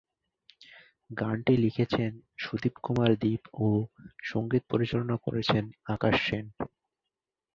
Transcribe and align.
গানটি 1.09 1.53
লিখেছেন 1.57 2.11
সুদীপ 2.37 2.75
কুমার 2.83 3.11
দীপ 3.19 3.41
ও 3.57 3.67
সঙ্গীত 4.23 4.63
পরিচালনা 4.69 5.15
করেছেন 5.17 5.63
আকাশ 5.87 6.15
সেন। 6.27 6.45